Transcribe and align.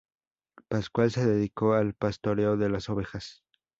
Pascual 0.67 1.11
se 1.11 1.23
dedicó 1.23 1.73
al 1.75 1.93
pastoreo 1.93 2.57
de 2.57 2.69
las 2.69 2.89
ovejas. 2.89 3.43